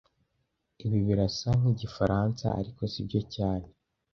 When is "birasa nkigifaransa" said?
1.07-2.45